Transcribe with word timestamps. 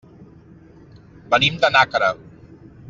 Venim 1.35 1.61
de 1.65 1.73
Nàquera. 1.77 2.13